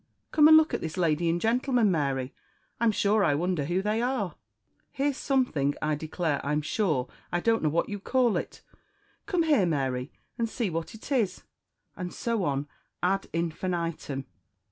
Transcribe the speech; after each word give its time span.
Come 0.31 0.47
and 0.47 0.57
look 0.57 0.73
at 0.73 0.81
this 0.81 0.97
lady 0.97 1.29
and 1.29 1.39
gentleman, 1.39 1.91
Mary; 1.91 2.33
I'm 2.79 2.91
sure 2.91 3.23
I 3.23 3.35
wonder 3.35 3.65
who 3.65 3.83
they 3.83 4.01
are! 4.01 4.33
Here's 4.91 5.15
something, 5.15 5.75
I 5.79 5.93
declare 5.93 6.43
I'm 6.43 6.63
sure 6.63 7.07
I 7.31 7.39
don't 7.39 7.61
know 7.61 7.69
what 7.69 7.87
you 7.87 7.99
call 7.99 8.35
it 8.35 8.63
come 9.27 9.43
here, 9.43 9.67
Mary, 9.67 10.11
and 10.39 10.49
see 10.49 10.71
what 10.71 10.95
it 10.95 11.11
is" 11.11 11.43
and 11.95 12.11
so 12.11 12.43
on 12.45 12.67
_ad 13.03 13.27
infinitum. 13.31 14.25